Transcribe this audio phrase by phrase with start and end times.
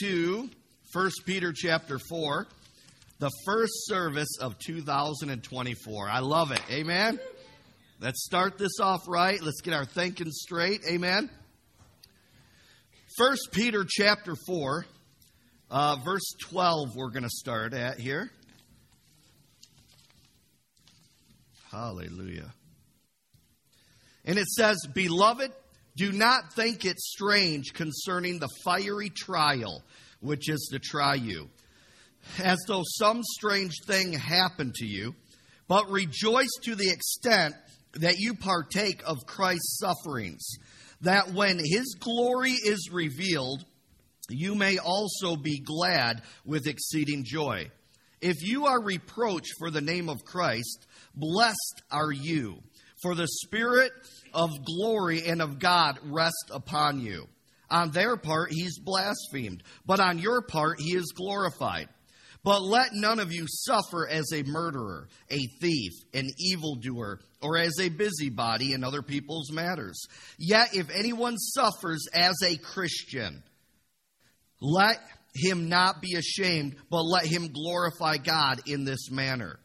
[0.00, 0.48] to
[0.92, 2.46] 1 Peter chapter 4,
[3.18, 6.08] the first service of 2024.
[6.08, 6.60] I love it.
[6.70, 7.18] Amen.
[8.00, 9.40] Let's start this off right.
[9.40, 10.82] Let's get our thinking straight.
[10.88, 11.30] Amen.
[13.16, 14.86] 1 Peter chapter 4,
[15.70, 18.30] uh, verse 12, we're going to start at here.
[21.70, 22.52] Hallelujah.
[24.24, 25.52] And it says, Beloved,
[25.96, 29.82] do not think it strange concerning the fiery trial
[30.20, 31.48] which is to try you,
[32.42, 35.14] as though some strange thing happened to you,
[35.68, 37.54] but rejoice to the extent
[37.94, 40.46] that you partake of Christ's sufferings,
[41.02, 43.64] that when his glory is revealed,
[44.28, 47.70] you may also be glad with exceeding joy.
[48.20, 52.62] If you are reproached for the name of Christ, blessed are you,
[53.04, 53.92] for the Spirit
[54.32, 57.28] of glory and of God rest upon you.
[57.70, 61.88] On their part, he's blasphemed, but on your part, he is glorified.
[62.42, 67.78] But let none of you suffer as a murderer, a thief, an evildoer, or as
[67.78, 70.06] a busybody in other people's matters.
[70.38, 73.42] Yet if anyone suffers as a Christian,
[74.60, 74.98] let
[75.34, 79.58] him not be ashamed, but let him glorify God in this manner.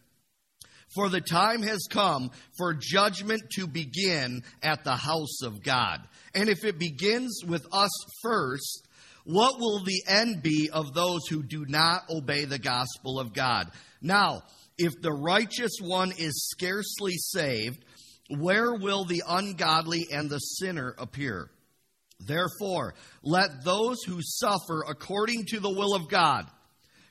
[0.95, 6.01] For the time has come for judgment to begin at the house of God.
[6.33, 7.91] And if it begins with us
[8.23, 8.87] first,
[9.23, 13.69] what will the end be of those who do not obey the gospel of God?
[14.01, 14.41] Now,
[14.77, 17.83] if the righteous one is scarcely saved,
[18.29, 21.51] where will the ungodly and the sinner appear?
[22.19, 26.47] Therefore, let those who suffer according to the will of God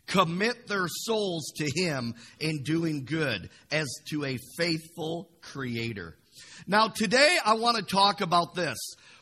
[0.08, 6.16] commit their souls to Him in doing good as to a faithful Creator.
[6.66, 8.78] Now, today I want to talk about this.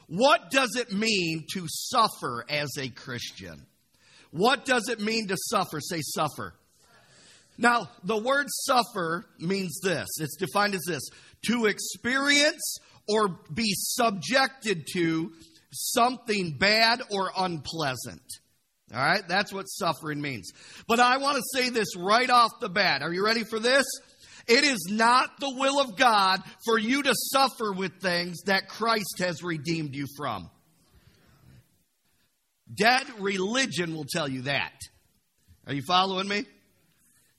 [0.09, 3.67] What does it mean to suffer as a Christian?
[4.31, 5.81] What does it mean to suffer?
[5.81, 6.55] Say, suffer.
[7.59, 11.03] Now, the word suffer means this it's defined as this
[11.47, 15.33] to experience or be subjected to
[15.73, 18.23] something bad or unpleasant.
[18.95, 20.53] All right, that's what suffering means.
[20.87, 23.03] But I want to say this right off the bat.
[23.03, 23.85] Are you ready for this?
[24.47, 29.17] It is not the will of God for you to suffer with things that Christ
[29.19, 30.49] has redeemed you from.
[32.73, 34.73] Dead religion will tell you that.
[35.67, 36.45] Are you following me?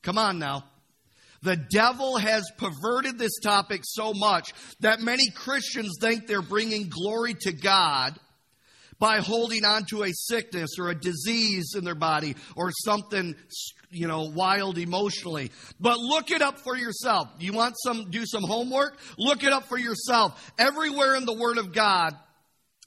[0.02, 0.66] Come on now.
[1.44, 7.35] The devil has perverted this topic so much that many Christians think they're bringing glory
[7.41, 8.19] to God
[9.00, 13.35] by holding on to a sickness or a disease in their body or something
[13.90, 15.52] you know wild emotionally.
[15.80, 17.30] But look it up for yourself.
[17.40, 18.97] You want some do some homework?
[19.18, 20.52] Look it up for yourself.
[20.58, 22.16] Everywhere in the word of god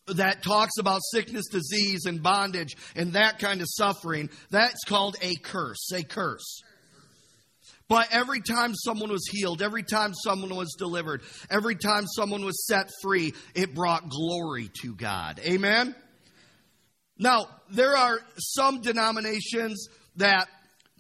[0.07, 5.37] that talks about sickness disease and bondage and that kind of suffering that's called a
[5.37, 6.63] curse a curse
[7.91, 12.65] but every time someone was healed, every time someone was delivered, every time someone was
[12.69, 15.41] set free, it brought glory to God.
[15.45, 15.97] Amen?
[17.19, 20.47] Now, there are some denominations that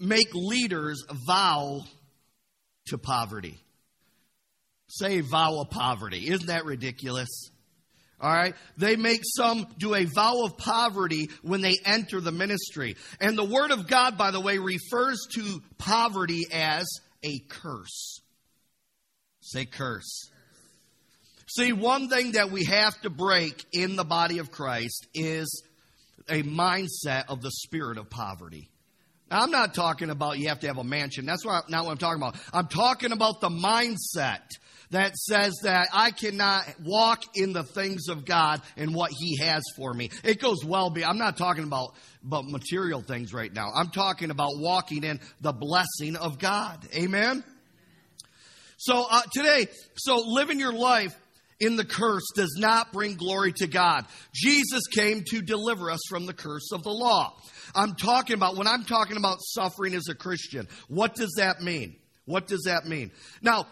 [0.00, 1.82] make leaders vow
[2.86, 3.60] to poverty.
[4.88, 6.28] Say vow of poverty.
[6.28, 7.49] Isn't that ridiculous?
[8.20, 8.54] All right.
[8.76, 12.96] They make some do a vow of poverty when they enter the ministry.
[13.20, 16.86] And the word of God, by the way, refers to poverty as
[17.22, 18.20] a curse.
[19.40, 20.30] Say curse.
[21.48, 25.64] See, one thing that we have to break in the body of Christ is
[26.28, 28.70] a mindset of the spirit of poverty.
[29.30, 31.26] I'm not talking about you have to have a mansion.
[31.26, 32.36] That's not what I'm talking about.
[32.52, 34.40] I'm talking about the mindset
[34.90, 39.62] that says that I cannot walk in the things of God and what He has
[39.76, 40.10] for me.
[40.24, 41.12] It goes well beyond.
[41.12, 43.70] I'm not talking about, about material things right now.
[43.74, 46.86] I'm talking about walking in the blessing of God.
[46.94, 47.44] Amen?
[48.78, 51.16] So uh, today, so living your life
[51.60, 54.06] in the curse does not bring glory to God.
[54.34, 57.36] Jesus came to deliver us from the curse of the law.
[57.74, 61.96] I'm talking about, when I'm talking about suffering as a Christian, what does that mean?
[62.24, 63.10] What does that mean?
[63.42, 63.66] Now,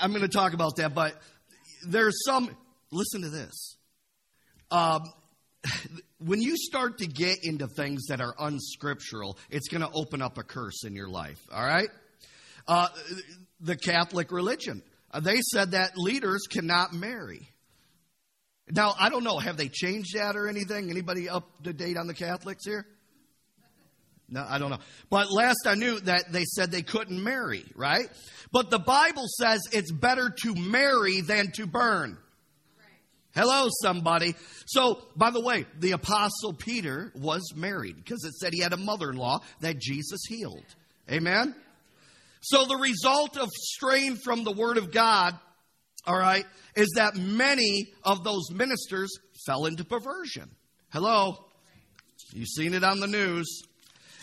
[0.00, 1.14] I'm going to talk about that, but
[1.86, 2.54] there's some,
[2.90, 3.76] listen to this.
[4.70, 5.02] Um,
[6.18, 10.38] when you start to get into things that are unscriptural, it's going to open up
[10.38, 11.88] a curse in your life, all right?
[12.66, 12.88] Uh,
[13.60, 17.48] the Catholic religion, uh, they said that leaders cannot marry.
[18.70, 20.90] Now, I don't know, have they changed that or anything?
[20.90, 22.86] Anybody up to date on the Catholics here?
[24.30, 24.78] No, I don't know.
[25.08, 28.08] But last I knew that they said they couldn't marry, right?
[28.52, 32.18] But the Bible says it's better to marry than to burn.
[33.34, 34.34] Hello, somebody.
[34.66, 38.78] So, by the way, the Apostle Peter was married because it said he had a
[38.78, 40.64] mother in law that Jesus healed.
[41.10, 41.54] Amen?
[42.40, 45.38] So, the result of straying from the Word of God,
[46.06, 46.44] all right,
[46.74, 49.10] is that many of those ministers
[49.46, 50.50] fell into perversion.
[50.90, 51.36] Hello?
[52.32, 53.62] You've seen it on the news.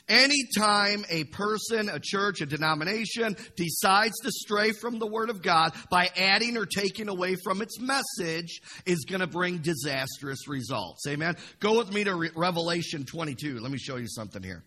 [0.08, 5.74] Anytime a person, a church, a denomination decides to stray from the Word of God
[5.90, 11.08] by adding or taking away from its message is going to bring disastrous results.
[11.08, 11.36] Amen.
[11.60, 13.60] Go with me to Re- Revelation 22.
[13.60, 14.64] Let me show you something here.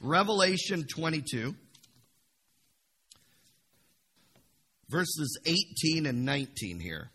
[0.00, 1.54] Revelation 22,
[4.88, 7.10] verses 18 and 19 here.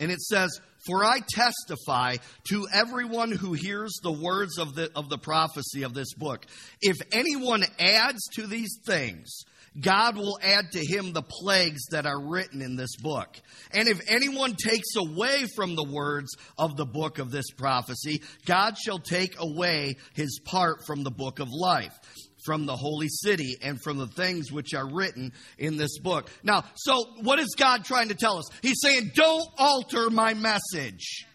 [0.00, 2.16] And it says, For I testify
[2.48, 6.44] to everyone who hears the words of the, of the prophecy of this book.
[6.80, 9.44] If anyone adds to these things,
[9.80, 13.40] God will add to him the plagues that are written in this book.
[13.72, 18.76] And if anyone takes away from the words of the book of this prophecy, God
[18.76, 21.98] shall take away his part from the book of life
[22.44, 26.30] from the holy city and from the things which are written in this book.
[26.42, 28.48] Now, so what is God trying to tell us?
[28.62, 31.26] He's saying, don't alter my message.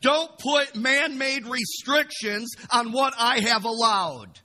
[0.00, 4.38] Don't put man made restrictions on what I have allowed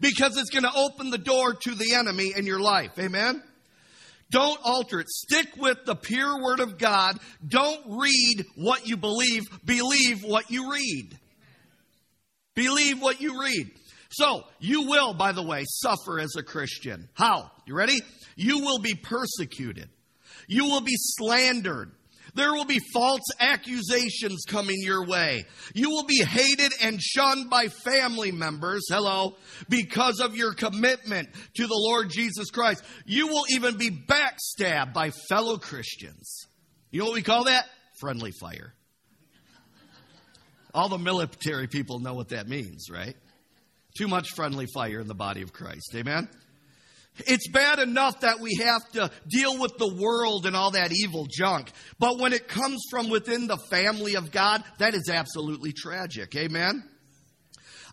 [0.00, 2.98] because it's going to open the door to the enemy in your life.
[2.98, 3.42] Amen?
[4.30, 5.08] Don't alter it.
[5.10, 7.18] Stick with the pure word of God.
[7.46, 9.42] Don't read what you believe.
[9.64, 11.18] Believe what you read.
[12.54, 13.70] Believe what you read.
[14.12, 17.08] So, you will, by the way, suffer as a Christian.
[17.14, 17.50] How?
[17.66, 17.98] You ready?
[18.36, 19.88] You will be persecuted.
[20.48, 21.92] You will be slandered.
[22.34, 25.44] There will be false accusations coming your way.
[25.74, 29.36] You will be hated and shunned by family members, hello,
[29.68, 32.82] because of your commitment to the Lord Jesus Christ.
[33.04, 36.46] You will even be backstabbed by fellow Christians.
[36.90, 37.66] You know what we call that?
[38.00, 38.72] Friendly fire.
[40.74, 43.14] All the military people know what that means, right?
[43.96, 45.92] Too much friendly fire in the body of Christ.
[45.94, 46.28] Amen?
[47.18, 51.26] It's bad enough that we have to deal with the world and all that evil
[51.30, 51.70] junk.
[51.98, 56.34] But when it comes from within the family of God, that is absolutely tragic.
[56.34, 56.82] Amen?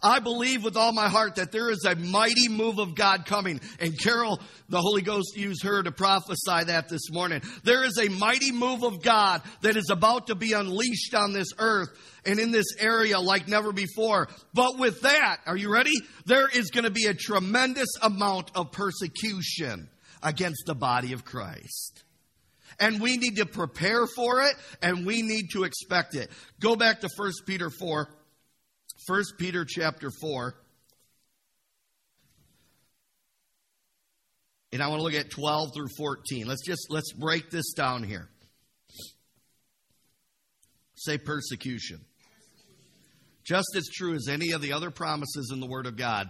[0.02, 3.60] I believe with all my heart that there is a mighty move of God coming.
[3.80, 7.42] And Carol, the Holy Ghost used her to prophesy that this morning.
[7.64, 11.50] There is a mighty move of God that is about to be unleashed on this
[11.58, 11.90] earth
[12.26, 14.30] and in this area like never before.
[14.54, 15.94] But with that, are you ready?
[16.26, 19.90] There is going to be a tremendous amount of persecution
[20.24, 22.04] against the body of Christ.
[22.80, 26.30] And we need to prepare for it and we need to expect it.
[26.62, 28.08] Go back to 1 Peter 4.
[29.10, 30.54] 1 Peter chapter 4.
[34.72, 36.46] And I want to look at 12 through 14.
[36.46, 38.30] Let's just let's break this down here.
[40.94, 42.02] Say persecution.
[43.44, 46.30] Just as true as any of the other promises in the Word of God,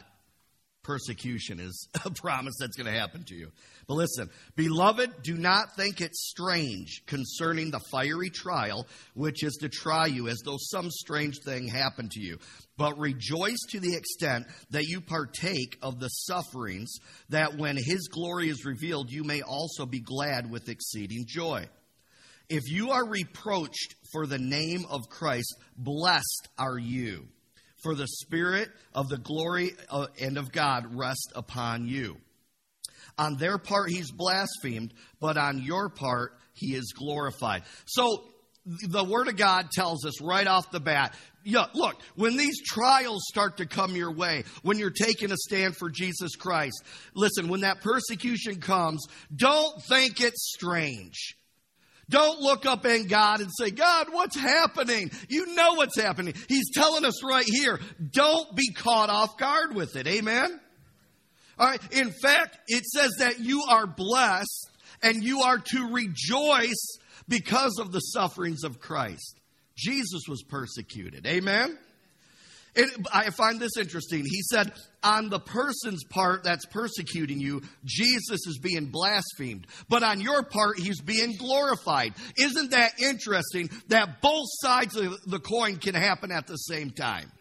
[0.83, 3.51] persecution is a promise that's going to happen to you.
[3.87, 9.69] But listen, beloved, do not think it strange concerning the fiery trial which is to
[9.69, 12.37] try you as though some strange thing happened to you.
[12.77, 16.93] But rejoice to the extent that you partake of the sufferings,
[17.29, 21.67] that when his glory is revealed, you may also be glad with exceeding joy.
[22.49, 27.27] If you are reproached for the name of Christ, blessed are you,
[27.83, 32.17] for the Spirit of the glory uh, and of God rest upon you.
[33.17, 37.63] On their part, he's blasphemed, but on your part, he is glorified.
[37.85, 38.23] So
[38.65, 43.23] the Word of God tells us right off the bat yeah, look, when these trials
[43.27, 46.83] start to come your way, when you're taking a stand for Jesus Christ,
[47.15, 51.37] listen, when that persecution comes, don't think it's strange.
[52.09, 55.11] Don't look up in God and say, God, what's happening?
[55.29, 56.33] You know what's happening.
[56.47, 57.79] He's telling us right here.
[58.11, 60.07] Don't be caught off guard with it.
[60.07, 60.59] Amen?
[61.57, 61.81] All right.
[61.91, 64.69] In fact, it says that you are blessed
[65.03, 66.97] and you are to rejoice
[67.27, 69.39] because of the sufferings of Christ.
[69.77, 71.27] Jesus was persecuted.
[71.27, 71.77] Amen.
[73.11, 74.23] I find this interesting.
[74.25, 74.71] He said,
[75.03, 79.67] on the person's part that's persecuting you, Jesus is being blasphemed.
[79.87, 82.13] But on your part, he's being glorified.
[82.37, 87.31] Isn't that interesting that both sides of the coin can happen at the same time?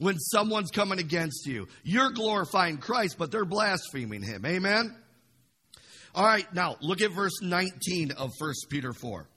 [0.00, 1.68] when someone's coming against you.
[1.84, 4.46] You're glorifying Christ, but they're blaspheming him.
[4.46, 4.96] Amen?
[6.14, 9.28] All right, now look at verse 19 of 1 Peter 4.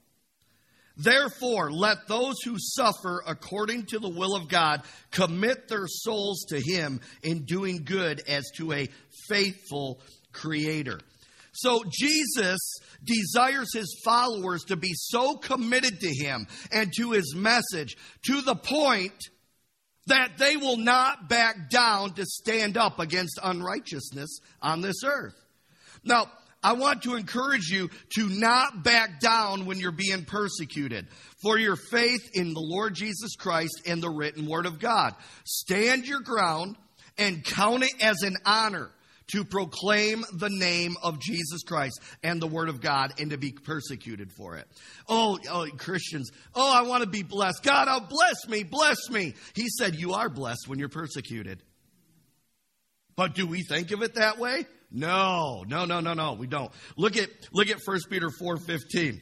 [0.96, 6.60] Therefore, let those who suffer according to the will of God commit their souls to
[6.60, 8.90] Him in doing good as to a
[9.28, 10.00] faithful
[10.32, 11.00] Creator.
[11.54, 12.60] So Jesus
[13.04, 17.96] desires his followers to be so committed to him and to his message
[18.26, 19.14] to the point
[20.08, 25.36] that they will not back down to stand up against unrighteousness on this earth.
[26.04, 26.30] Now,
[26.64, 31.08] I want to encourage you to not back down when you're being persecuted
[31.42, 35.14] for your faith in the Lord Jesus Christ and the written word of God.
[35.44, 36.78] Stand your ground
[37.18, 38.90] and count it as an honor
[39.28, 43.52] to proclaim the name of Jesus Christ and the Word of God and to be
[43.52, 44.68] persecuted for it.
[45.08, 47.64] Oh, oh, Christians, oh, I want to be blessed.
[47.64, 49.34] God, oh, bless me, bless me.
[49.56, 51.64] He said, You are blessed when you're persecuted.
[53.16, 54.66] But do we think of it that way?
[54.94, 56.72] No, no, no, no, no, we don't.
[56.96, 59.20] Look at look at 1 Peter 4:15.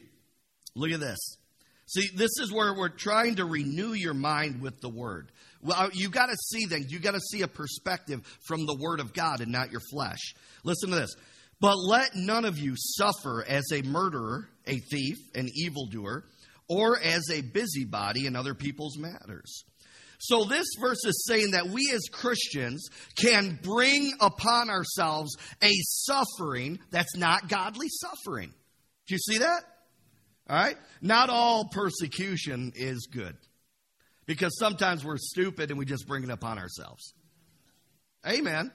[0.76, 1.38] Look at this.
[1.86, 5.32] See, this is where we're trying to renew your mind with the word.
[5.62, 6.92] Well, uh, you got to see things.
[6.92, 10.34] You got to see a perspective from the Word of God and not your flesh.
[10.64, 11.14] Listen to this.
[11.60, 16.24] But let none of you suffer as a murderer, a thief, an evildoer,
[16.68, 19.64] or as a busybody in other people's matters.
[20.24, 26.78] So, this verse is saying that we as Christians can bring upon ourselves a suffering
[26.92, 28.54] that's not godly suffering.
[29.08, 29.64] Do you see that?
[30.48, 30.76] All right?
[31.00, 33.36] Not all persecution is good
[34.26, 37.14] because sometimes we're stupid and we just bring it upon ourselves.
[38.24, 38.70] Amen.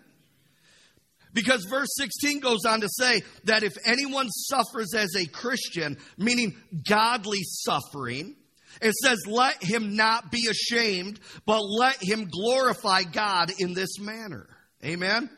[1.31, 6.57] Because verse 16 goes on to say that if anyone suffers as a Christian, meaning
[6.89, 8.35] godly suffering,
[8.81, 14.47] it says, let him not be ashamed, but let him glorify God in this manner.
[14.83, 15.29] Amen.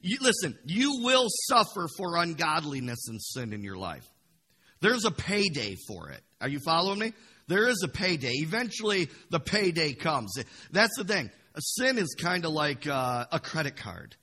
[0.00, 4.06] You, listen, you will suffer for ungodliness and sin in your life.
[4.80, 6.22] There's a payday for it.
[6.40, 7.12] Are you following me?
[7.48, 8.32] There is a payday.
[8.34, 10.34] Eventually, the payday comes.
[10.70, 11.30] That's the thing.
[11.54, 14.16] A sin is kind of like uh, a credit card.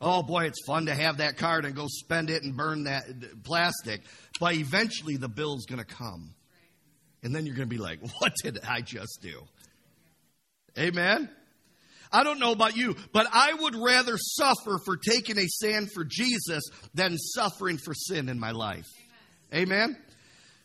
[0.00, 3.04] Oh boy, it's fun to have that card and go spend it and burn that
[3.44, 4.02] plastic.
[4.40, 6.34] But eventually, the bill's going to come.
[7.24, 9.42] And then you're going to be like, what did I just do?
[10.78, 11.28] Amen?
[12.12, 16.04] I don't know about you, but I would rather suffer for taking a stand for
[16.04, 16.62] Jesus
[16.94, 18.86] than suffering for sin in my life.
[19.52, 19.72] Amen?
[19.72, 19.96] Amen?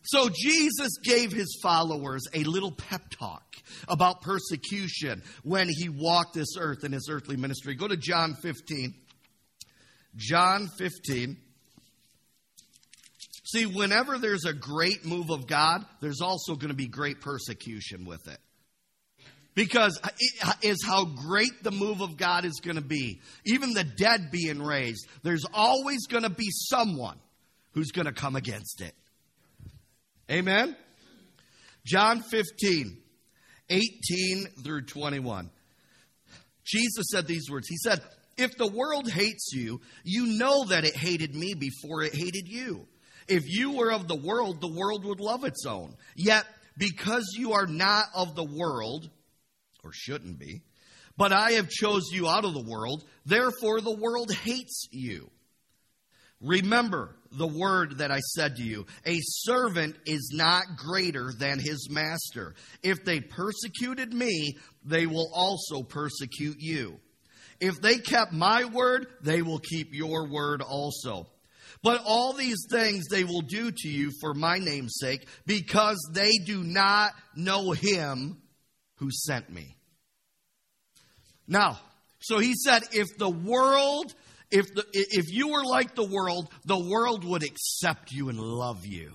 [0.03, 3.43] So Jesus gave his followers a little pep talk
[3.87, 7.75] about persecution when he walked this earth in his earthly ministry.
[7.75, 8.93] Go to John 15.
[10.15, 11.37] John 15.
[13.51, 18.05] See, whenever there's a great move of God, there's also going to be great persecution
[18.05, 18.37] with it.
[19.55, 23.21] Because it is how great the move of God is going to be.
[23.45, 27.17] Even the dead being raised, there's always going to be someone
[27.71, 28.93] who's going to come against it.
[30.29, 30.75] Amen?
[31.85, 32.97] John 15,
[33.69, 35.49] 18 through 21.
[36.63, 37.67] Jesus said these words.
[37.67, 37.99] He said,
[38.37, 42.87] If the world hates you, you know that it hated me before it hated you.
[43.29, 45.95] If you were of the world, the world would love its own.
[46.15, 46.45] Yet,
[46.77, 49.09] because you are not of the world,
[49.83, 50.63] or shouldn't be,
[51.15, 55.29] but I have chose you out of the world, therefore the world hates you.
[56.41, 61.89] Remember the word that I said to you a servant is not greater than his
[61.91, 62.55] master.
[62.81, 66.99] If they persecuted me, they will also persecute you.
[67.59, 71.27] If they kept my word, they will keep your word also.
[71.81, 76.31] But all these things they will do to you for my name's sake, because they
[76.45, 78.41] do not know him
[78.95, 79.77] who sent me.
[81.47, 81.79] Now,
[82.19, 84.13] so he said, if the world
[84.51, 88.85] if, the, if you were like the world, the world would accept you and love
[88.85, 89.13] you.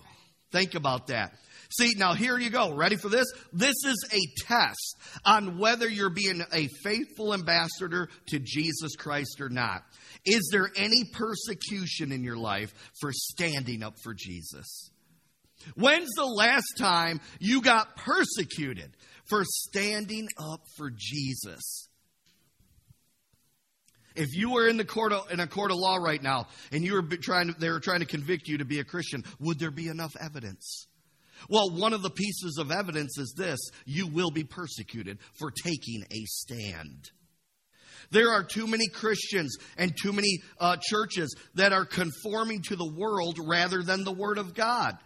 [0.52, 1.34] Think about that.
[1.70, 2.72] See, now here you go.
[2.72, 3.26] Ready for this?
[3.52, 9.48] This is a test on whether you're being a faithful ambassador to Jesus Christ or
[9.48, 9.82] not.
[10.24, 14.90] Is there any persecution in your life for standing up for Jesus?
[15.76, 21.88] When's the last time you got persecuted for standing up for Jesus?
[24.14, 26.84] If you were in the court of, in a court of law right now and
[26.84, 29.58] you were trying to, they were trying to convict you to be a Christian, would
[29.58, 30.86] there be enough evidence?
[31.48, 36.04] Well, one of the pieces of evidence is this you will be persecuted for taking
[36.10, 37.10] a stand.
[38.10, 42.90] There are too many Christians and too many uh, churches that are conforming to the
[42.90, 44.96] world rather than the Word of God.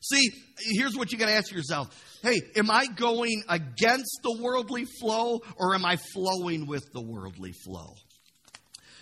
[0.00, 1.88] See, here's what you got to ask yourself
[2.22, 7.52] Hey, am I going against the worldly flow or am I flowing with the worldly
[7.52, 7.94] flow?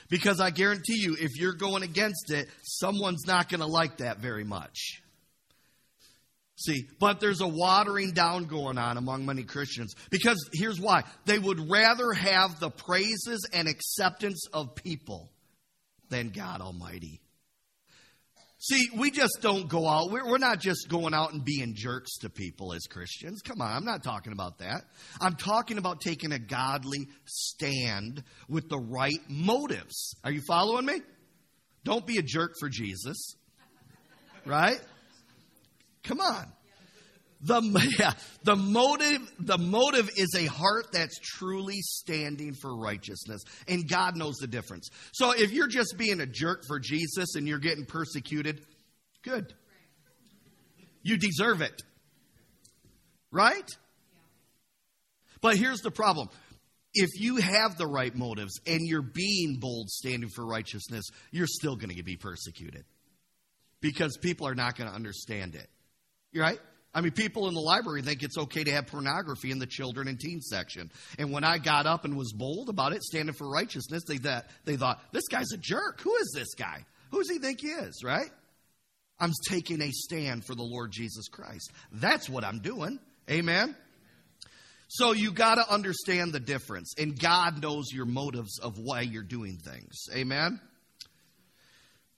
[0.08, 4.18] Because I guarantee you, if you're going against it, someone's not going to like that
[4.18, 5.01] very much.
[6.64, 9.94] See, but there's a watering down going on among many Christians.
[10.10, 15.30] Because here's why they would rather have the praises and acceptance of people
[16.08, 17.20] than God Almighty.
[18.58, 20.12] See, we just don't go out.
[20.12, 23.42] We're, not just going out and being jerks to people as Christians.
[23.42, 24.82] Come on, I'm not talking about that.
[25.20, 30.14] I'm talking about taking a godly stand with the right motives.
[30.22, 31.00] Are you following me?
[31.82, 33.34] Don't be a jerk for Jesus.
[34.46, 34.80] Right?
[36.04, 36.46] Come on.
[37.42, 37.60] The,
[37.98, 38.12] yeah,
[38.44, 44.36] the motive the motive is a heart that's truly standing for righteousness and God knows
[44.36, 44.90] the difference.
[45.12, 48.60] So if you're just being a jerk for Jesus and you're getting persecuted,
[49.22, 49.52] good.
[51.02, 51.82] You deserve it.
[53.32, 53.68] Right?
[55.40, 56.28] But here's the problem.
[56.94, 61.74] If you have the right motives and you're being bold standing for righteousness, you're still
[61.74, 62.84] going to be persecuted
[63.80, 65.68] because people are not going to understand it.
[66.34, 66.58] Right?
[66.94, 70.08] I mean, people in the library think it's okay to have pornography in the children
[70.08, 70.90] and teen section.
[71.18, 74.50] And when I got up and was bold about it, standing for righteousness, they, that,
[74.66, 76.00] they thought, this guy's a jerk.
[76.02, 76.84] Who is this guy?
[77.10, 78.30] Who does he think he is, right?
[79.18, 81.72] I'm taking a stand for the Lord Jesus Christ.
[81.92, 82.98] That's what I'm doing.
[83.30, 83.74] Amen?
[84.88, 86.94] So you got to understand the difference.
[86.98, 90.08] And God knows your motives of why you're doing things.
[90.14, 90.60] Amen?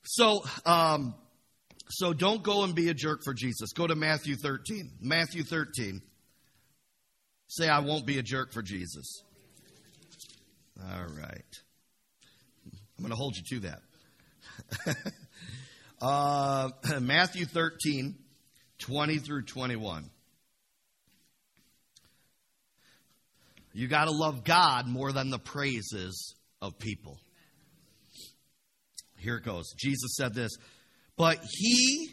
[0.02, 1.14] So, um,
[1.88, 3.72] so don't go and be a jerk for Jesus.
[3.72, 4.90] Go to Matthew 13.
[5.00, 6.00] Matthew 13.
[7.48, 9.22] Say, I won't be a jerk for Jesus.
[10.82, 11.42] All right.
[12.98, 13.68] I'm going to hold you to
[14.86, 14.96] that.
[16.02, 18.16] uh, Matthew 13,
[18.78, 20.10] 20 through 21.
[23.72, 27.18] You got to love God more than the praises of people.
[29.18, 29.72] Here it goes.
[29.76, 30.52] Jesus said this
[31.16, 32.10] but he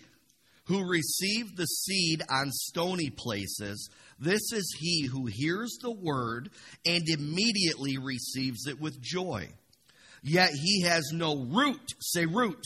[0.66, 3.90] who received the seed on stony places,
[4.20, 6.50] this is he who hears the word
[6.86, 9.50] and immediately receives it with joy.
[10.24, 12.64] Yet he has no root, say root.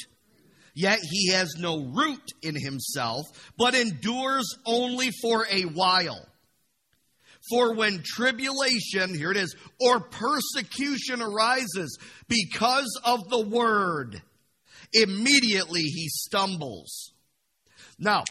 [0.73, 3.25] Yet he has no root in himself,
[3.57, 6.27] but endures only for a while.
[7.49, 14.21] For when tribulation, here it is, or persecution arises because of the word,
[14.95, 17.13] immediately he stumbles.
[17.99, 18.23] Now,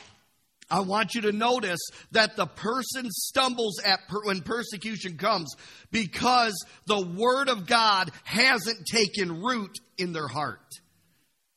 [0.70, 1.80] I want you to notice
[2.12, 5.54] that the person stumbles at per, when persecution comes
[5.90, 6.54] because
[6.86, 10.60] the word of God hasn't taken root in their heart.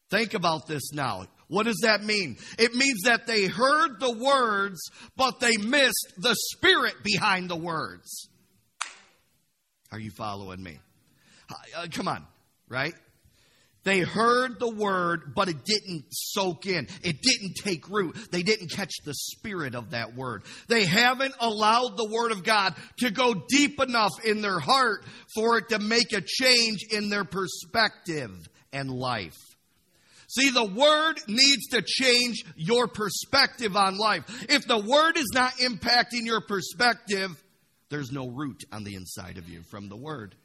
[0.10, 1.26] Think about this now.
[1.48, 2.38] What does that mean?
[2.60, 4.80] It means that they heard the words,
[5.16, 8.30] but they missed the spirit behind the words.
[9.92, 10.80] Are you following me?
[11.50, 12.26] Uh, come on,
[12.68, 12.94] right?
[13.88, 16.90] They heard the word, but it didn't soak in.
[17.04, 18.18] It didn't take root.
[18.34, 20.44] They didn't catch the spirit of that word.
[20.68, 25.58] They haven't allowed the word of God to go deep enough in their heart for
[25.58, 28.32] it to make a change in their perspective
[28.74, 29.38] and life.
[30.28, 34.26] See, the word needs to change your perspective on life.
[34.50, 37.42] If the word is not impacting your perspective,
[37.90, 40.36] there's no root on the inside of you from the word.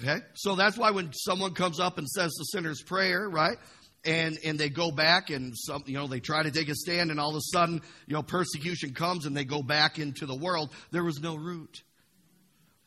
[0.00, 0.20] Okay?
[0.34, 3.58] So that's why when someone comes up and says the sinner's prayer, right?
[4.04, 7.10] And and they go back and some you know they try to take a stand
[7.10, 10.36] and all of a sudden, you know, persecution comes and they go back into the
[10.36, 11.82] world, there was no root.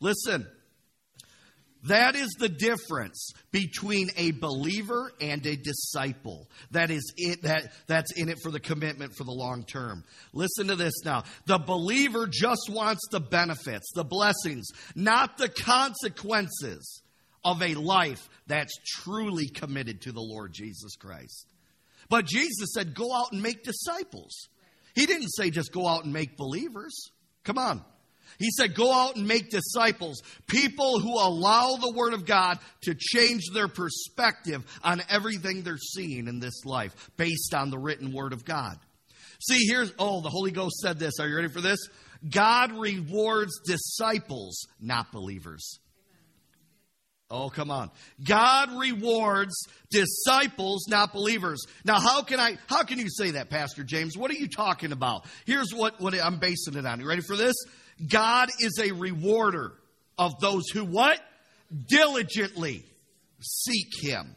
[0.00, 0.46] Listen.
[1.86, 6.48] That is the difference between a believer and a disciple.
[6.70, 10.02] That is it that that's in it for the commitment for the long term.
[10.32, 11.24] Listen to this now.
[11.44, 17.02] The believer just wants the benefits, the blessings, not the consequences
[17.44, 21.46] of a life that's truly committed to the Lord Jesus Christ.
[22.08, 24.48] But Jesus said, go out and make disciples.
[24.94, 27.10] He didn't say just go out and make believers.
[27.44, 27.84] Come on.
[28.38, 32.94] He said, go out and make disciples, people who allow the Word of God to
[32.94, 38.32] change their perspective on everything they're seeing in this life based on the written Word
[38.32, 38.76] of God.
[39.40, 41.20] See, here's, oh, the Holy Ghost said this.
[41.20, 41.78] Are you ready for this?
[42.28, 45.78] God rewards disciples, not believers.
[47.30, 47.90] Oh, come on.
[48.22, 49.54] God rewards
[49.90, 51.64] disciples, not believers.
[51.84, 54.16] Now, how can I, how can you say that, Pastor James?
[54.16, 55.24] What are you talking about?
[55.46, 57.00] Here's what, what I'm basing it on.
[57.00, 57.54] You ready for this?
[58.06, 59.72] God is a rewarder
[60.18, 61.18] of those who what?
[61.88, 62.84] Diligently
[63.40, 64.36] seek Him.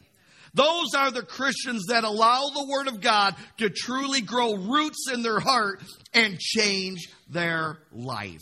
[0.54, 5.22] Those are the Christians that allow the Word of God to truly grow roots in
[5.22, 8.42] their heart and change their life.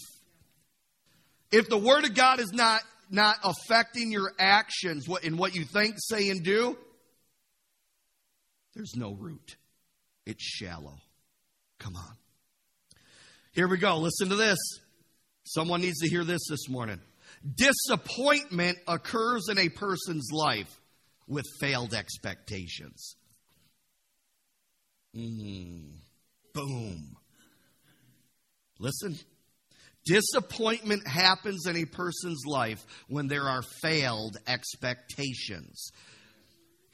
[1.51, 5.65] If the Word of God is not not affecting your actions what in what you
[5.65, 6.77] think, say, and do,
[8.75, 9.55] there's no root.
[10.25, 10.97] It's shallow.
[11.79, 12.17] Come on.
[13.53, 13.97] Here we go.
[13.97, 14.57] Listen to this.
[15.45, 16.99] Someone needs to hear this this morning.
[17.55, 20.81] Disappointment occurs in a person's life
[21.27, 23.15] with failed expectations.
[25.15, 25.91] Mm.
[26.53, 27.15] Boom.
[28.79, 29.17] Listen.
[30.05, 35.91] Disappointment happens in a person's life when there are failed expectations.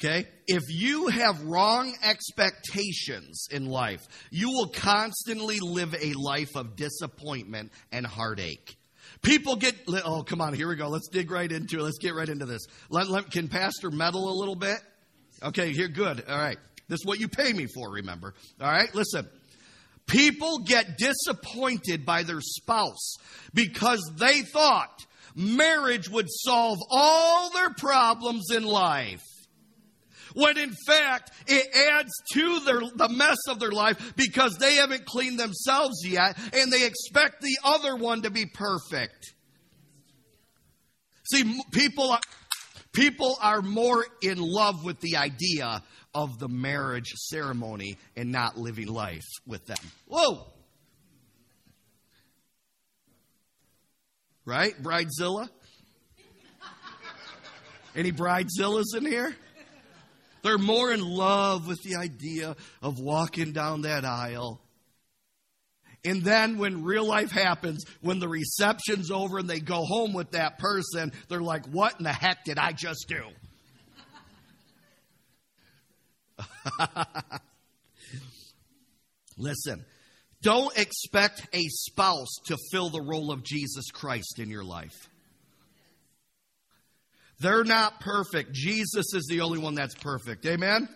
[0.04, 0.28] Okay?
[0.48, 7.72] If you have wrong expectations in life, you will constantly live a life of disappointment
[7.92, 8.78] and heartache.
[9.22, 10.88] People get, oh, come on, here we go.
[10.88, 11.84] Let's dig right into it.
[11.84, 12.66] Let's get right into this.
[12.90, 14.78] Let, let, can Pastor meddle a little bit?
[15.44, 16.24] Okay, here, good.
[16.28, 16.58] All right.
[16.88, 18.34] This is what you pay me for, remember.
[18.60, 19.28] All right, listen.
[20.12, 23.16] People get disappointed by their spouse
[23.54, 29.24] because they thought marriage would solve all their problems in life
[30.34, 35.06] when in fact it adds to their, the mess of their life because they haven't
[35.06, 39.34] cleaned themselves yet and they expect the other one to be perfect.
[41.32, 42.20] See, people are,
[42.92, 45.82] people are more in love with the idea
[46.14, 49.78] of the marriage ceremony and not living life with them.
[50.08, 50.46] Whoa!
[54.46, 54.74] Right?
[54.82, 55.50] Bridezilla?
[57.96, 59.36] Any bridezillas in here?
[60.44, 64.62] They're more in love with the idea of walking down that aisle.
[66.04, 70.32] And then when real life happens, when the reception's over and they go home with
[70.32, 73.24] that person, they're like, what in the heck did I just do?
[79.38, 79.86] Listen,
[80.42, 85.10] don't expect a spouse to fill the role of Jesus Christ in your life.
[87.40, 88.52] They're not perfect.
[88.54, 90.46] Jesus is the only one that's perfect.
[90.46, 90.88] Amen?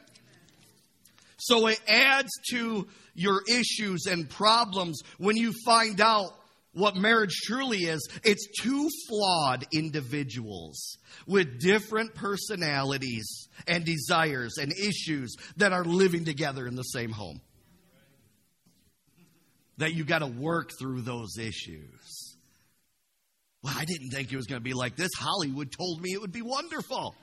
[1.37, 6.31] So it adds to your issues and problems when you find out
[6.75, 8.07] what marriage truly is.
[8.23, 16.67] It's two flawed individuals with different personalities and desires and issues that are living together
[16.67, 17.41] in the same home.
[19.77, 22.37] That you got to work through those issues.
[23.63, 25.11] Well, I didn't think it was going to be like this.
[25.17, 27.15] Hollywood told me it would be wonderful.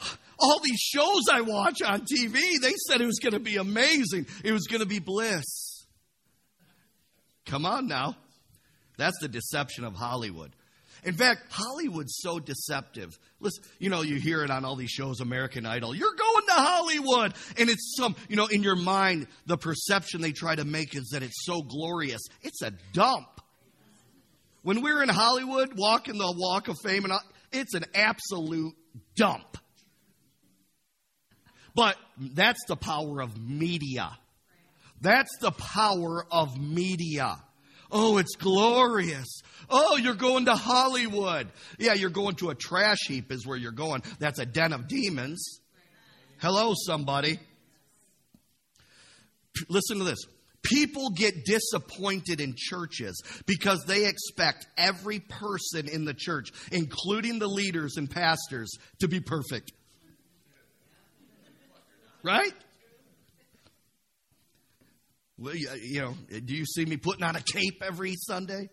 [0.38, 4.26] All these shows I watch on TV, they said it was going to be amazing.
[4.44, 5.86] It was going to be bliss.
[7.46, 8.14] Come on now.
[8.98, 10.52] That's the deception of Hollywood.
[11.04, 13.18] In fact, Hollywood's so deceptive.
[13.40, 15.94] Listen, you know, you hear it on all these shows, American Idol.
[15.94, 17.34] You're going to Hollywood.
[17.56, 21.10] And it's some, you know, in your mind, the perception they try to make is
[21.12, 22.20] that it's so glorious.
[22.42, 23.28] It's a dump.
[24.62, 27.14] When we're in Hollywood, walking the walk of fame, and
[27.52, 28.74] it's an absolute
[29.14, 29.56] dump.
[31.76, 34.10] But that's the power of media.
[35.00, 37.36] That's the power of media.
[37.90, 39.42] Oh, it's glorious.
[39.70, 41.48] Oh, you're going to Hollywood.
[41.78, 44.02] Yeah, you're going to a trash heap, is where you're going.
[44.18, 45.60] That's a den of demons.
[46.38, 47.38] Hello, somebody.
[49.68, 50.18] Listen to this.
[50.62, 57.46] People get disappointed in churches because they expect every person in the church, including the
[57.46, 58.70] leaders and pastors,
[59.00, 59.72] to be perfect.
[62.22, 62.52] Right?
[65.40, 68.68] You know, do you see me putting on a cape every Sunday?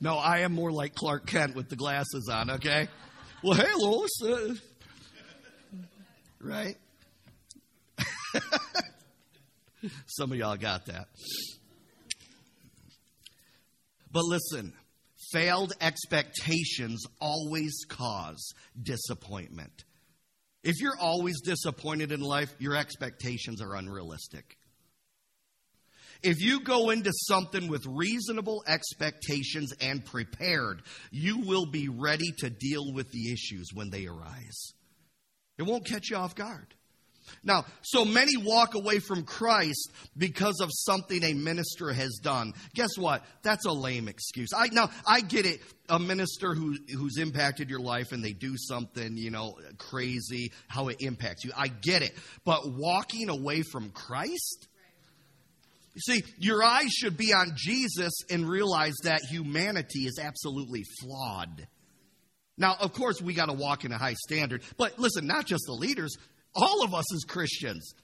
[0.00, 2.88] No, I am more like Clark Kent with the glasses on, okay?
[3.42, 4.10] Well, hey, Lois.
[4.22, 4.54] Uh,
[6.40, 6.76] right?
[10.06, 11.08] Some of y'all got that.
[14.12, 14.72] But listen,
[15.32, 19.84] failed expectations always cause disappointment.
[20.62, 24.56] If you're always disappointed in life, your expectations are unrealistic.
[26.22, 32.50] If you go into something with reasonable expectations and prepared, you will be ready to
[32.50, 34.72] deal with the issues when they arise.
[35.58, 36.74] It won't catch you off guard.
[37.44, 42.52] Now, so many walk away from Christ because of something a minister has done.
[42.74, 43.24] Guess what?
[43.42, 44.50] That's a lame excuse.
[44.56, 45.60] I now I get it.
[45.88, 50.88] A minister who who's impacted your life and they do something, you know, crazy, how
[50.88, 51.52] it impacts you.
[51.56, 52.12] I get it.
[52.44, 54.68] But walking away from Christ?
[55.98, 61.66] See, your eyes should be on Jesus and realize that humanity is absolutely flawed.
[62.56, 65.64] Now, of course, we got to walk in a high standard, but listen, not just
[65.66, 66.16] the leaders,
[66.54, 67.94] all of us as Christians.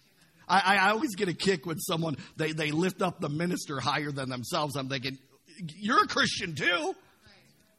[0.49, 4.11] I, I always get a kick when someone they, they lift up the minister higher
[4.11, 4.77] than themselves.
[4.77, 5.19] I'm thinking,
[5.77, 6.95] you're a Christian too.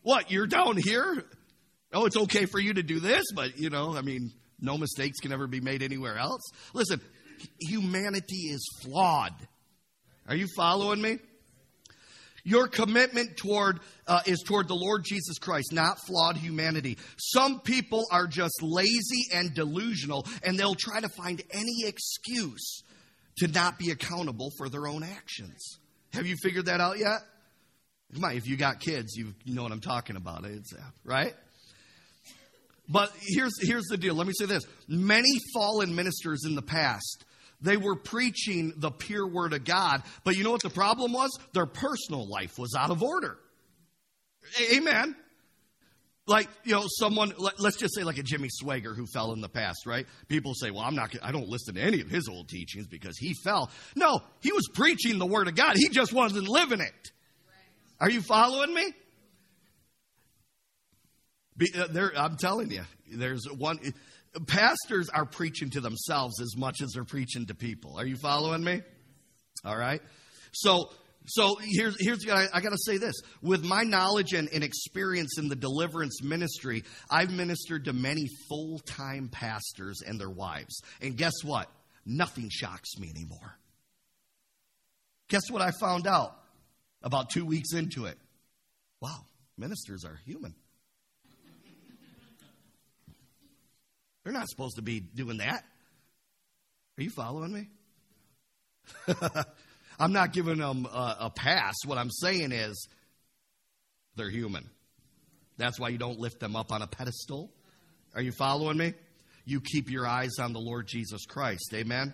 [0.04, 1.26] What, you're down here?
[1.94, 5.20] Oh, it's okay for you to do this, but you know, I mean, no mistakes
[5.20, 6.42] can ever be made anywhere else.
[6.74, 7.02] Listen,
[7.60, 9.34] humanity is flawed.
[10.28, 11.20] Are you following me?
[12.44, 16.98] Your commitment toward uh, is toward the Lord Jesus Christ, not flawed humanity.
[17.18, 22.84] Some people are just lazy and delusional, and they'll try to find any excuse
[23.40, 25.80] to not be accountable for their own actions.
[26.14, 27.20] Have you figured that out yet?
[28.14, 30.46] If you got kids, you know what I'm talking about.
[30.46, 31.34] It's, uh, right?
[32.88, 34.16] But here's, here's the deal.
[34.16, 34.64] Let me say this.
[34.88, 37.26] Many fallen ministers in the past,
[37.62, 41.32] they were preaching the pure word of God, but you know what the problem was?
[41.54, 43.38] Their personal life was out of order.
[44.74, 45.16] Amen.
[46.28, 49.48] Like, you know, someone, let's just say like a Jimmy Swaggart who fell in the
[49.48, 50.06] past, right?
[50.28, 53.18] People say, well, I'm not, I don't listen to any of his old teachings because
[53.18, 53.72] he fell.
[53.96, 55.78] No, he was preaching the word of God.
[55.78, 57.12] He just wasn't living it.
[58.00, 58.94] Are you following me?
[61.56, 63.80] Be, uh, there, I'm telling you, there's one.
[64.46, 67.98] Pastors are preaching to themselves as much as they're preaching to people.
[67.98, 68.82] Are you following me?
[69.66, 70.02] All right.
[70.52, 70.92] So,
[71.26, 73.16] so here's here's I, I got to say this.
[73.42, 78.80] With my knowledge and, and experience in the deliverance ministry, I've ministered to many full
[78.80, 80.82] time pastors and their wives.
[81.02, 81.70] And guess what?
[82.06, 83.58] Nothing shocks me anymore.
[85.30, 86.38] Guess what I found out
[87.04, 88.18] about two weeks into it?
[89.02, 89.26] Wow,
[89.58, 90.56] ministers are human.
[94.28, 95.64] They're not supposed to be doing that.
[96.98, 97.70] Are you following me?
[100.00, 101.76] I'm not giving them a, a, pass.
[101.86, 102.90] What I'm saying is
[104.18, 104.70] they're human.
[105.56, 107.50] That's why you don't lift them up on a pedestal.
[108.16, 108.96] Are you following me?
[109.46, 111.72] You keep your eyes on the Lord Jesus Christ.
[111.74, 112.14] Amen.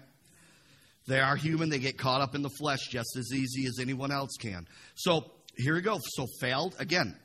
[1.08, 1.70] They are human.
[1.70, 4.68] They get caught up in the flesh just as easy as anyone else can.
[4.94, 5.98] So here we go.
[6.16, 7.18] So failed again.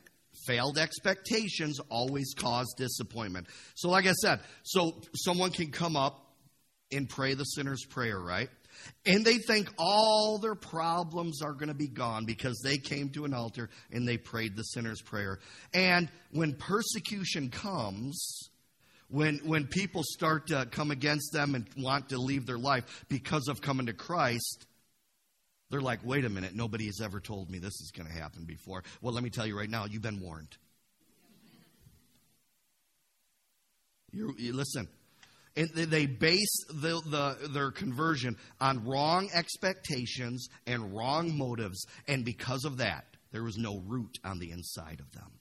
[0.45, 3.47] Failed expectations always cause disappointment.
[3.75, 6.25] So, like I said, so someone can come up
[6.91, 8.49] and pray the sinner's prayer, right?
[9.05, 13.25] And they think all their problems are going to be gone because they came to
[13.25, 15.39] an altar and they prayed the sinner's prayer.
[15.73, 18.49] And when persecution comes,
[19.09, 23.47] when, when people start to come against them and want to leave their life because
[23.47, 24.65] of coming to Christ,
[25.69, 28.45] they're like, wait a minute, nobody has ever told me this is going to happen
[28.45, 28.83] before.
[29.01, 30.57] Well, let me tell you right now, you've been warned.
[34.11, 34.87] You, you listen,
[35.55, 42.65] and they base the, the, their conversion on wrong expectations and wrong motives, and because
[42.65, 45.38] of that, there was no root on the inside of them.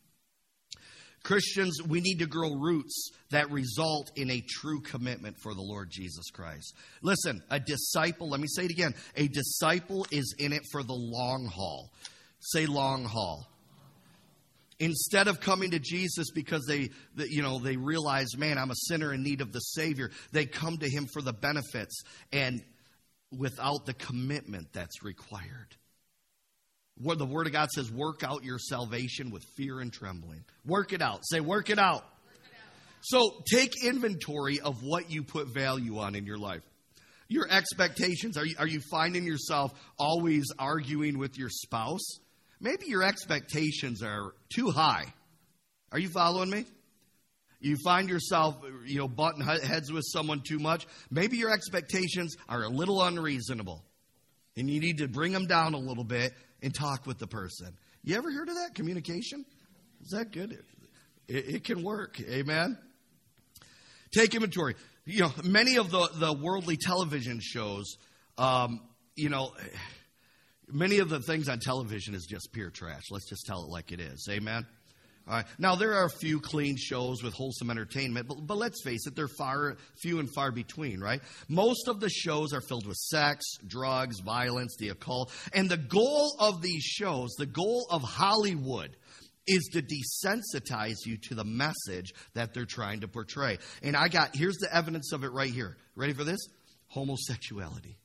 [1.29, 5.91] Christians, we need to grow roots that result in a true commitment for the Lord
[5.91, 6.75] Jesus Christ.
[7.03, 10.95] Listen, a disciple, let me say it again a disciple is in it for the
[10.95, 11.91] long haul.
[12.41, 13.47] Say long haul.
[14.81, 16.89] Instead of coming to Jesus because they,
[17.27, 20.79] you know, they realize, man, I'm a sinner in need of the Savior, they come
[20.79, 22.63] to Him for the benefits and
[23.37, 25.77] without the commitment that's required.
[27.01, 30.45] The Word of God says, work out your salvation with fear and trembling.
[30.67, 31.21] Work it out.
[31.23, 32.03] Say, work it out.
[32.27, 33.01] Work it out.
[33.03, 36.63] So take inventory of what you put value on in your life.
[37.29, 38.37] Your expectations.
[38.37, 42.19] Are you, are you finding yourself always arguing with your spouse?
[42.61, 45.05] Maybe your expectations are too high.
[45.93, 46.65] Are you following me?
[47.61, 48.57] You find yourself,
[48.87, 50.87] you know, butting heads with someone too much.
[51.11, 53.85] Maybe your expectations are a little unreasonable.
[54.57, 57.77] And you need to bring them down a little bit and talk with the person.
[58.03, 58.75] You ever heard of that?
[58.75, 59.45] Communication?
[60.03, 60.59] Is that good?
[61.29, 62.21] It, it can work.
[62.21, 62.79] Amen?
[64.13, 64.75] Take inventory.
[65.05, 67.97] You know, many of the, the worldly television shows,
[68.37, 68.81] um,
[69.17, 69.53] you know,
[70.69, 73.11] many of the things on television is just pure trash.
[73.11, 74.29] Let's just tell it like it is.
[74.31, 74.67] Amen?
[75.29, 75.45] Right.
[75.59, 79.15] Now, there are a few clean shows with wholesome entertainment, but, but let's face it,
[79.15, 81.21] they're far, few and far between, right?
[81.49, 85.31] Most of the shows are filled with sex, drugs, violence, the occult.
[85.53, 88.97] And the goal of these shows, the goal of Hollywood,
[89.47, 93.59] is to desensitize you to the message that they're trying to portray.
[93.83, 95.77] And I got, here's the evidence of it right here.
[95.95, 96.41] Ready for this?
[96.89, 97.99] Homosexuality.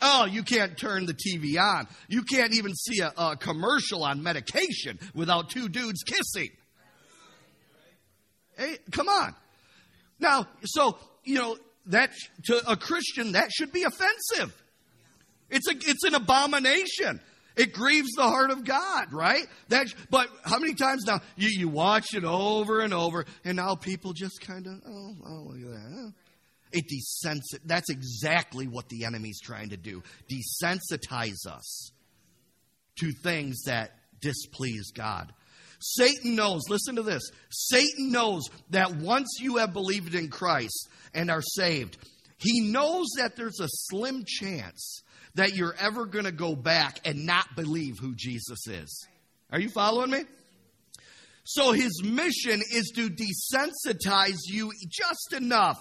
[0.00, 1.86] Oh, you can't turn the TV on.
[2.08, 6.50] You can't even see a, a commercial on medication without two dudes kissing.
[8.56, 9.34] Hey, come on.
[10.18, 12.12] Now, so, you know, that
[12.44, 14.54] to a Christian, that should be offensive.
[15.48, 17.20] It's a, it's an abomination.
[17.56, 19.44] It grieves the heart of God, right?
[19.68, 23.74] That, but how many times now you, you watch it over and over, and now
[23.74, 26.12] people just kind of, oh, oh, look at that.
[26.72, 27.60] It desensitizes.
[27.64, 30.02] That's exactly what the enemy's trying to do.
[30.30, 31.92] Desensitize us
[33.00, 35.32] to things that displease God.
[35.80, 37.22] Satan knows, listen to this.
[37.50, 41.96] Satan knows that once you have believed in Christ and are saved,
[42.36, 45.02] he knows that there's a slim chance
[45.34, 49.06] that you're ever going to go back and not believe who Jesus is.
[49.50, 50.24] Are you following me?
[51.44, 55.78] So his mission is to desensitize you just enough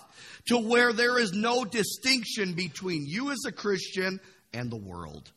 [0.48, 4.19] to where there is no distinction between you as a Christian
[4.54, 5.32] and the world.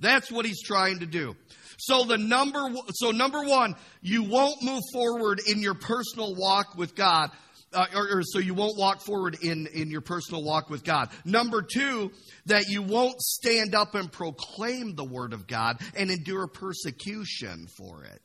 [0.00, 1.36] That's what he's trying to do.
[1.78, 6.94] So the number so number 1, you won't move forward in your personal walk with
[6.94, 7.30] God.
[7.72, 11.08] Uh, or, or, so you won't walk forward in, in your personal walk with God.
[11.24, 12.12] Number two,
[12.46, 18.04] that you won't stand up and proclaim the word of God and endure persecution for
[18.04, 18.22] it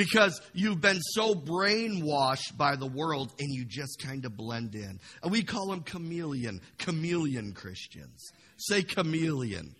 [0.00, 4.98] because you've been so brainwashed by the world and you just kind of blend in.
[5.22, 8.30] And we call them chameleon, chameleon Christians.
[8.56, 9.74] Say chameleon.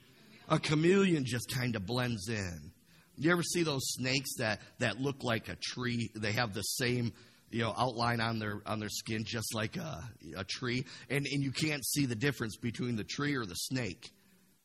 [0.50, 2.70] A chameleon just kind of blends in.
[3.16, 6.10] You ever see those snakes that, that look like a tree?
[6.14, 7.14] They have the same
[7.50, 11.42] you know outline on their on their skin just like a, a tree and and
[11.42, 14.12] you can't see the difference between the tree or the snake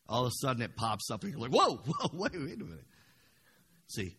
[0.07, 2.63] all of a sudden it pops up and you're like whoa whoa wait, wait a
[2.63, 2.85] minute
[3.87, 4.15] see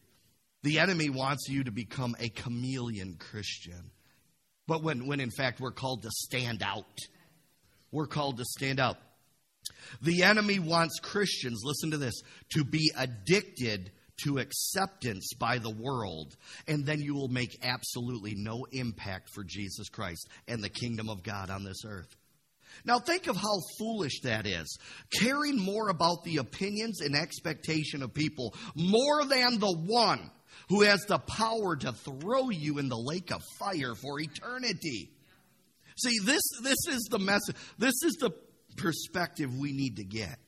[0.66, 3.92] the enemy wants you to become a chameleon Christian.
[4.66, 6.98] But when, when in fact we're called to stand out,
[7.92, 8.96] we're called to stand out.
[10.02, 12.20] The enemy wants Christians, listen to this,
[12.54, 13.92] to be addicted
[14.24, 16.34] to acceptance by the world,
[16.66, 21.22] and then you will make absolutely no impact for Jesus Christ and the kingdom of
[21.22, 22.08] God on this earth.
[22.84, 24.78] Now, think of how foolish that is.
[25.12, 30.30] Caring more about the opinions and expectation of people more than the one
[30.68, 35.10] who has the power to throw you in the lake of fire for eternity.
[35.98, 37.56] See, this, this is the message.
[37.78, 38.30] This is the
[38.76, 40.38] perspective we need to get.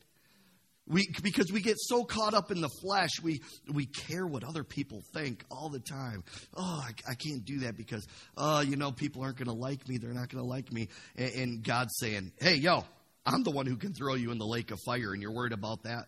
[0.86, 4.64] We, because we get so caught up in the flesh, we, we care what other
[4.64, 6.24] people think all the time.
[6.56, 8.06] Oh, I, I can't do that because,
[8.38, 9.98] oh, you know, people aren't going to like me.
[9.98, 10.88] They're not going to like me.
[11.16, 12.84] And, and God's saying, hey, yo,
[13.26, 15.52] I'm the one who can throw you in the lake of fire, and you're worried
[15.52, 16.06] about that?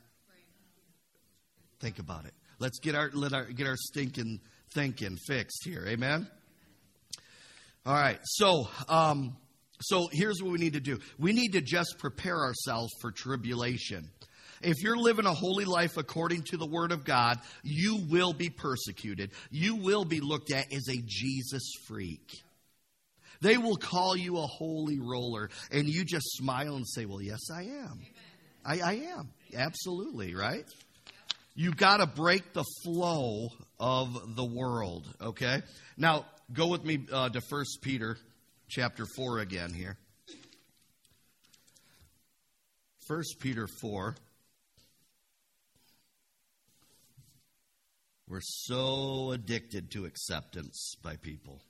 [1.80, 2.32] Think about it.
[2.60, 4.40] Let's get our, let our, get our stinking
[4.72, 5.84] thinking fixed here.
[5.88, 6.28] Amen?
[7.86, 8.18] All right.
[8.22, 9.36] So, um,
[9.80, 10.98] so here's what we need to do.
[11.18, 14.10] We need to just prepare ourselves for tribulation.
[14.62, 18.50] If you're living a holy life according to the Word of God, you will be
[18.50, 19.30] persecuted.
[19.50, 22.30] You will be looked at as a Jesus freak.
[23.40, 27.40] They will call you a holy roller, and you just smile and say, Well, yes,
[27.50, 28.00] I am.
[28.66, 29.30] I, I am.
[29.56, 30.66] Absolutely, right?
[31.60, 35.60] You got to break the flow of the world, okay?
[35.98, 38.16] Now, go with me uh, to 1 Peter
[38.70, 39.98] chapter 4 again here.
[43.08, 44.14] 1 Peter 4.
[48.26, 51.60] We're so addicted to acceptance by people.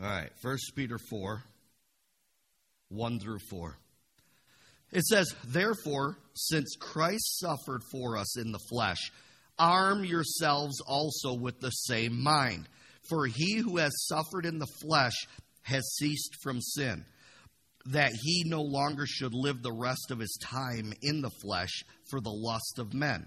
[0.00, 1.42] All right, 1 Peter 4,
[2.88, 3.76] 1 through 4.
[4.92, 9.10] It says, Therefore, since Christ suffered for us in the flesh,
[9.58, 12.68] arm yourselves also with the same mind.
[13.08, 15.14] For he who has suffered in the flesh
[15.62, 17.04] has ceased from sin,
[17.86, 22.20] that he no longer should live the rest of his time in the flesh for
[22.20, 23.26] the lust of men,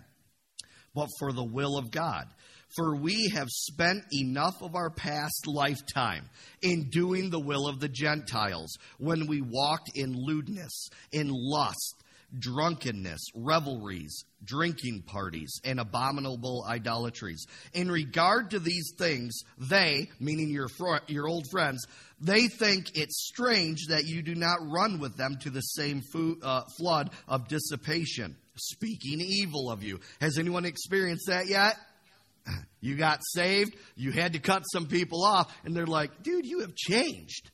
[0.94, 2.28] but for the will of God.
[2.76, 6.30] For we have spent enough of our past lifetime
[6.62, 12.04] in doing the will of the Gentiles when we walked in lewdness, in lust,
[12.38, 17.46] drunkenness, revelries, drinking parties, and abominable idolatries.
[17.74, 21.86] In regard to these things, they, meaning your, fr- your old friends,
[22.22, 26.04] they think it's strange that you do not run with them to the same
[26.44, 30.00] uh, flood of dissipation, speaking evil of you.
[30.22, 31.76] Has anyone experienced that yet?
[32.82, 36.62] You got saved, you had to cut some people off, and they're like, dude, you
[36.62, 37.52] have changed.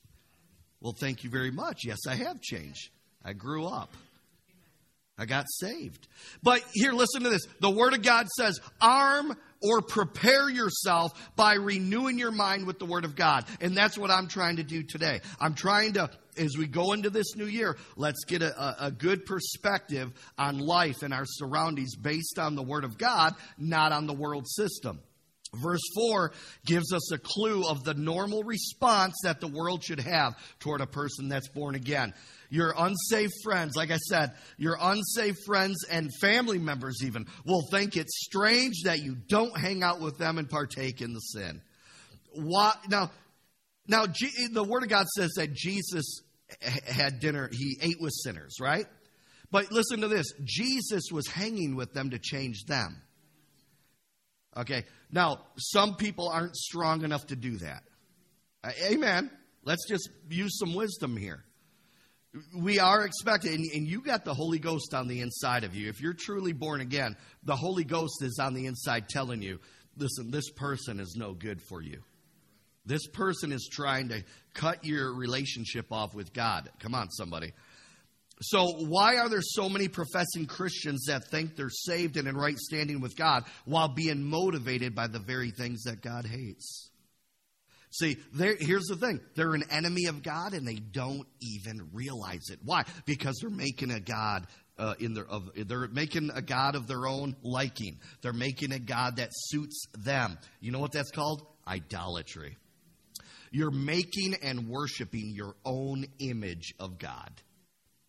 [0.79, 1.79] Well, thank you very much.
[1.83, 2.91] Yes, I have changed.
[3.23, 3.91] I grew up.
[5.17, 6.07] I got saved.
[6.43, 7.41] But here, listen to this.
[7.61, 12.85] The Word of God says, arm or prepare yourself by renewing your mind with the
[12.85, 13.45] Word of God.
[13.61, 15.21] And that's what I'm trying to do today.
[15.39, 19.25] I'm trying to, as we go into this new year, let's get a, a good
[19.25, 24.13] perspective on life and our surroundings based on the Word of God, not on the
[24.13, 24.99] world system.
[25.53, 26.33] Verse 4
[26.65, 30.87] gives us a clue of the normal response that the world should have toward a
[30.87, 32.13] person that's born again
[32.49, 37.97] your unsaved friends, like I said, your unsaved friends and family members even will think
[37.97, 41.61] it's strange that you don't hang out with them and partake in the sin.
[42.33, 43.11] Why, now,
[43.87, 46.21] now the Word of God says that Jesus
[46.61, 48.85] had dinner, he ate with sinners, right?
[49.51, 53.01] But listen to this Jesus was hanging with them to change them.
[54.57, 57.83] Okay, now, some people aren't strong enough to do that.
[58.89, 59.29] Amen.
[59.63, 61.43] Let's just use some wisdom here.
[62.57, 65.89] We are expected, and, and you got the Holy Ghost on the inside of you.
[65.89, 69.59] If you're truly born again, the Holy Ghost is on the inside telling you,
[69.97, 72.01] listen, this person is no good for you.
[72.85, 74.23] This person is trying to
[74.53, 76.69] cut your relationship off with God.
[76.79, 77.51] Come on, somebody.
[78.41, 82.57] So, why are there so many professing Christians that think they're saved and in right
[82.57, 86.89] standing with God while being motivated by the very things that God hates?
[87.91, 88.17] See,
[88.59, 92.59] here's the thing they're an enemy of God and they don't even realize it.
[92.63, 92.83] Why?
[93.05, 94.47] Because they're making a God.
[94.77, 97.97] Uh, in their, of, they're making a God of their own liking.
[98.21, 100.37] They're making a God that suits them.
[100.59, 101.47] You know what that's called?
[101.65, 102.57] Idolatry.
[103.55, 107.31] You're making and worshiping your own image of God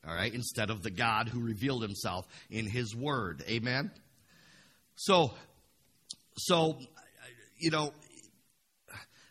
[0.07, 3.43] all right, instead of the God who revealed himself in his word.
[3.49, 3.91] Amen.
[4.95, 5.33] So
[6.37, 6.79] so
[7.59, 7.93] you know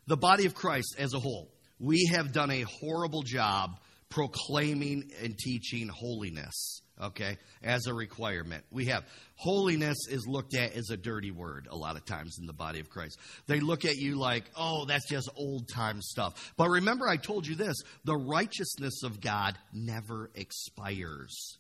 [0.07, 1.49] the body of Christ as a whole,
[1.80, 8.64] we have done a horrible job proclaiming and teaching holiness okay, as a requirement.
[8.72, 12.46] We have holiness is looked at as a dirty word a lot of times in
[12.46, 13.20] the body of Christ.
[13.48, 16.54] They look at you like, oh, that's just old time stuff.
[16.58, 21.58] But remember, I told you this the righteousness of God never expires.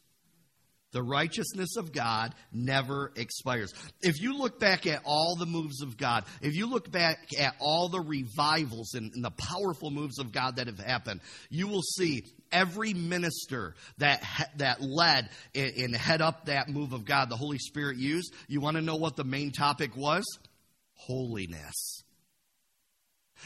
[0.95, 3.73] The righteousness of God never expires.
[4.01, 7.53] If you look back at all the moves of God, if you look back at
[7.59, 11.19] all the revivals and, and, the powerful moves of God that have happened,
[11.49, 12.23] you will see
[12.55, 14.23] every minister that
[14.57, 18.33] that led and head up that move of God, the Holy Spirit used.
[18.47, 20.23] You want to know what the main topic was?
[20.95, 22.03] Holiness.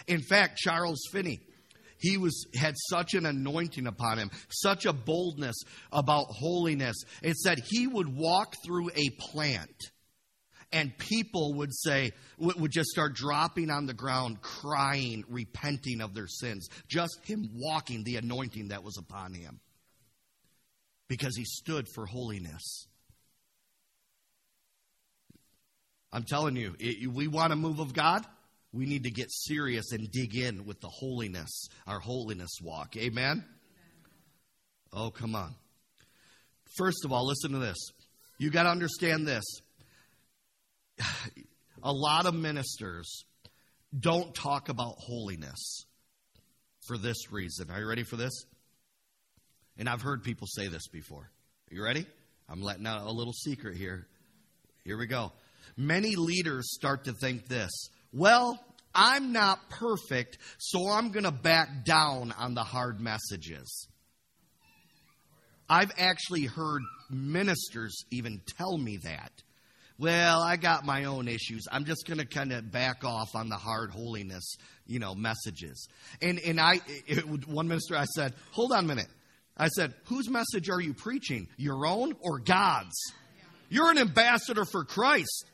[0.07, 1.39] In fact, Charles Finney,
[1.97, 5.55] he was had such an anointing upon him, such a boldness
[5.91, 6.95] about holiness.
[7.23, 9.91] It said he would walk through a plant
[10.71, 16.27] and people would say would just start dropping on the ground crying repenting of their
[16.27, 19.59] sins just him walking the anointing that was upon him
[21.07, 22.87] because he stood for holiness
[26.11, 26.75] i'm telling you
[27.11, 28.25] we want a move of god
[28.71, 32.95] we need to get serious and dig in with the holiness, our holiness walk.
[32.97, 33.43] Amen?
[34.93, 35.55] Oh, come on.
[36.77, 37.77] First of all, listen to this.
[38.37, 39.43] You got to understand this.
[41.83, 43.23] A lot of ministers
[43.97, 45.85] don't talk about holiness
[46.87, 47.71] for this reason.
[47.71, 48.33] Are you ready for this?
[49.77, 51.31] And I've heard people say this before.
[51.71, 52.05] Are you ready?
[52.49, 54.07] I'm letting out a little secret here.
[54.83, 55.31] Here we go.
[55.77, 57.71] Many leaders start to think this
[58.11, 58.59] well,
[58.93, 63.87] I'm not perfect, so I'm going to back down on the hard messages.
[65.69, 66.81] I've actually heard
[67.11, 69.31] ministers even tell me that.
[69.99, 71.67] Well, I got my own issues.
[71.69, 74.55] I'm just going to kind of back off on the hard holiness,
[74.87, 75.89] you know, messages.
[76.21, 79.09] And and I, it, one minister, I said, hold on a minute.
[79.57, 81.49] I said, whose message are you preaching?
[81.57, 82.95] Your own or God's?
[83.67, 85.45] You're an ambassador for Christ.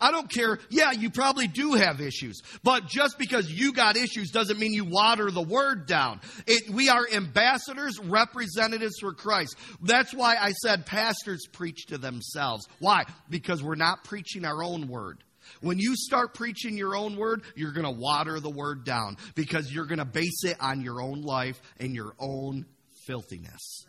[0.00, 0.58] I don't care.
[0.70, 2.42] Yeah, you probably do have issues.
[2.62, 6.20] But just because you got issues doesn't mean you water the word down.
[6.46, 9.56] It, we are ambassadors, representatives for Christ.
[9.82, 12.66] That's why I said pastors preach to themselves.
[12.78, 13.04] Why?
[13.30, 15.22] Because we're not preaching our own word.
[15.60, 19.72] When you start preaching your own word, you're going to water the word down because
[19.72, 22.66] you're going to base it on your own life and your own
[23.06, 23.84] filthiness.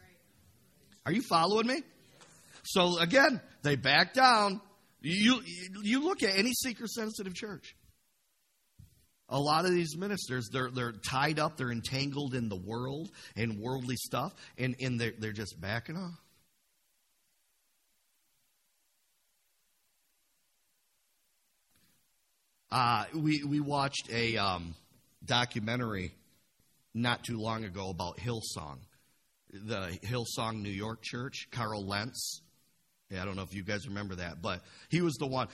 [1.05, 1.81] Are you following me?
[2.63, 4.61] So again, they back down
[5.01, 5.41] you,
[5.83, 7.75] you look at any seeker sensitive church.
[9.29, 13.59] A lot of these ministers, they're, they're tied up, they're entangled in the world and
[13.59, 16.17] worldly stuff, and, and they're, they're just backing off.
[22.71, 24.75] Uh, we, we watched a um,
[25.23, 26.13] documentary
[26.93, 28.79] not too long ago about Hillsong,
[29.51, 32.41] the Hillsong New York Church, Carl Lentz.
[33.10, 35.47] Yeah, I don't know if you guys remember that, but he was the one.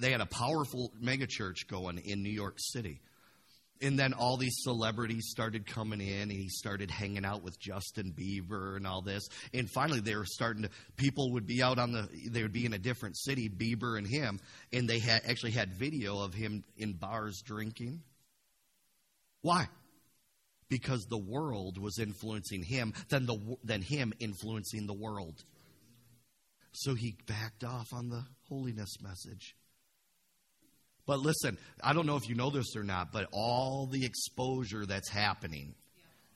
[0.00, 3.00] They had a powerful megachurch going in New York City.
[3.82, 8.12] And then all these celebrities started coming in, and he started hanging out with Justin
[8.12, 9.26] Bieber and all this.
[9.54, 10.70] And finally, they were starting to.
[10.96, 12.06] People would be out on the.
[12.30, 14.38] They would be in a different city, Bieber and him,
[14.70, 18.02] and they had actually had video of him in bars drinking.
[19.40, 19.66] Why?
[20.68, 25.42] Because the world was influencing him, than the than him influencing the world.
[26.72, 29.56] So he backed off on the holiness message.
[31.06, 34.86] But listen, I don't know if you know this or not, but all the exposure
[34.86, 35.74] that's happening,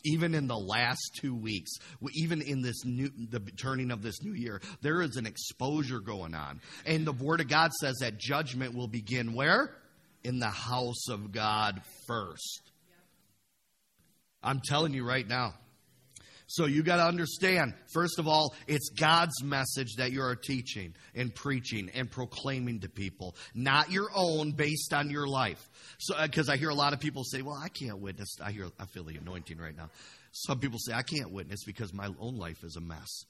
[0.05, 1.71] even in the last two weeks,
[2.15, 6.35] even in this new, the turning of this new year, there is an exposure going
[6.35, 6.61] on.
[6.87, 9.71] And the Word of God says that judgment will begin where?
[10.25, 12.63] In the house of God first.
[14.43, 15.55] I'm telling you right now,
[16.47, 20.95] So you got to understand, first of all, it's God's message that you are teaching
[21.15, 25.71] and preaching and proclaiming to people, not your own based on your life.
[25.99, 28.53] So, because uh, I hear a lot of people say, "Well, I can't witness." I
[28.53, 29.89] hear, I feel the anointing right now.
[30.33, 33.25] Some people say, "I can't witness because my own life is a mess."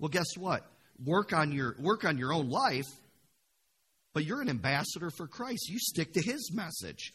[0.00, 0.66] Well, guess what?
[1.04, 2.88] Work on your work on your own life,
[4.12, 5.68] but you're an ambassador for Christ.
[5.68, 7.12] You stick to His message.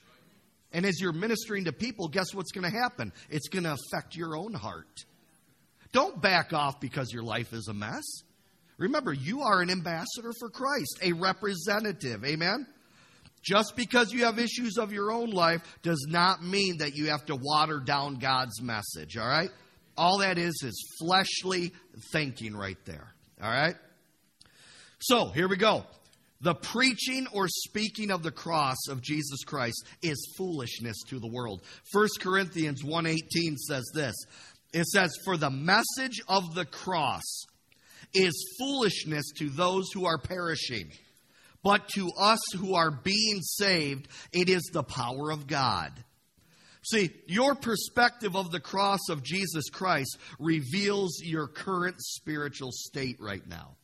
[0.71, 3.13] And as you're ministering to people, guess what's going to happen?
[3.29, 5.05] It's going to affect your own heart.
[5.95, 8.03] Don't back off because your life is a mess.
[8.77, 12.25] Remember, you are an ambassador for Christ, a representative.
[12.25, 12.67] Amen?
[13.41, 17.25] Just because you have issues of your own life does not mean that you have
[17.27, 19.49] to water down God's message, all right?
[19.95, 21.71] All that is is fleshly
[22.11, 23.75] thinking right there, all right?
[24.99, 25.85] So, here we go.
[26.41, 31.61] The preaching or speaking of the cross of Jesus Christ is foolishness to the world.
[31.93, 34.13] 1 Corinthians 1:18 says this.
[34.75, 37.23] It says, For the message of the cross
[38.13, 40.91] is foolishness to those who are perishing,
[41.63, 45.93] but to us who are being saved, it is the power of God.
[46.83, 53.47] See, your perspective of the cross of Jesus Christ reveals your current spiritual state right
[53.47, 53.77] now.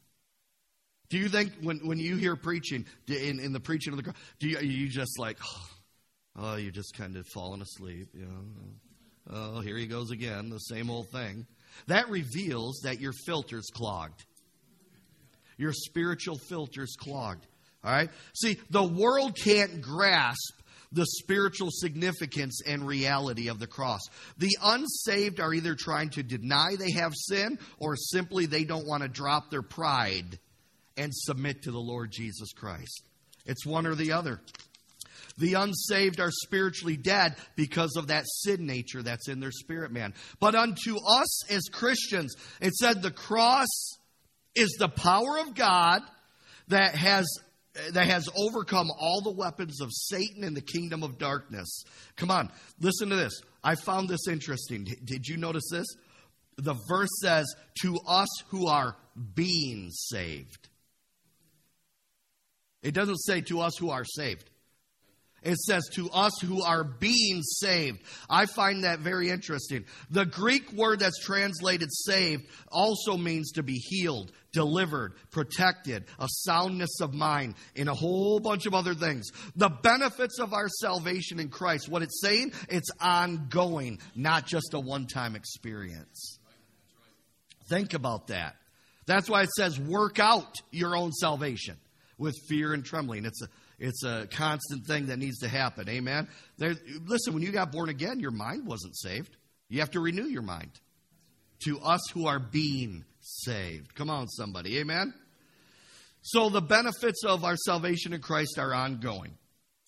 [1.10, 4.18] Do you think when, when you hear preaching, in, in the preaching of the cross,
[4.40, 5.38] do you, you just like,
[6.38, 8.44] oh, you're just kind of falling asleep, you know?
[9.30, 11.46] Oh, here he goes again, the same old thing.
[11.88, 14.26] That reveals that your filter's clogged.
[15.58, 17.46] Your spiritual filter's clogged.
[17.84, 18.10] All right?
[18.36, 20.62] See, the world can't grasp
[20.92, 24.02] the spiritual significance and reality of the cross.
[24.38, 29.04] The unsaved are either trying to deny they have sin or simply they don't want
[29.04, 30.38] to drop their pride
[30.98, 33.04] and submit to the Lord Jesus Christ.
[33.46, 34.42] It's one or the other.
[35.38, 40.14] The unsaved are spiritually dead because of that sin nature that's in their spirit man.
[40.40, 43.68] But unto us as Christians, it said the cross
[44.56, 46.02] is the power of God
[46.68, 47.28] that has
[47.94, 51.86] that has overcome all the weapons of Satan and the kingdom of darkness.
[52.18, 52.52] Come on,
[52.82, 53.42] listen to this.
[53.64, 54.86] I found this interesting.
[55.06, 55.88] Did you notice this?
[56.58, 57.46] The verse says,
[57.82, 58.98] To us who are
[59.36, 60.68] being saved.
[62.84, 64.50] It doesn't say to us who are saved.
[65.44, 68.00] It says, to us who are being saved.
[68.30, 69.86] I find that very interesting.
[70.12, 77.02] The Greek word that's translated saved also means to be healed, delivered, protected, a soundness
[77.02, 79.32] of mind, and a whole bunch of other things.
[79.56, 84.80] The benefits of our salvation in Christ, what it's saying, it's ongoing, not just a
[84.80, 86.38] one time experience.
[87.68, 88.58] Think about that.
[89.08, 91.78] That's why it says, work out your own salvation
[92.20, 93.26] with fear and trembling.
[93.26, 93.48] It's a
[93.82, 95.90] it's a constant thing that needs to happen.
[95.90, 96.28] Amen.
[96.60, 96.76] There,
[97.08, 99.36] listen, when you got born again, your mind wasn't saved.
[99.70, 100.70] You have to renew your mind.
[101.66, 103.96] To us who are being saved.
[103.96, 104.78] Come on, somebody.
[104.78, 105.16] Amen.
[106.22, 109.36] So the benefits of our salvation in Christ are ongoing.